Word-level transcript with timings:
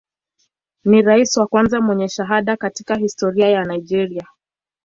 Ni 0.85 1.01
rais 1.01 1.37
wa 1.37 1.47
kwanza 1.47 1.81
mwenye 1.81 2.09
shahada 2.09 2.57
katika 2.57 2.95
historia 2.95 3.49
ya 3.49 3.63
Nigeria. 3.65 4.27